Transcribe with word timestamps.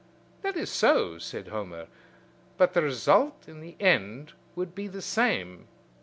"That 0.41 0.57
is 0.57 0.71
so," 0.71 1.19
said 1.19 1.49
Homer; 1.49 1.85
"but 2.57 2.73
the 2.73 2.81
result 2.81 3.43
in 3.47 3.61
the 3.61 3.75
end 3.79 4.33
would 4.55 4.73
be 4.73 4.87
the 4.87 4.99
same. 4.99 5.67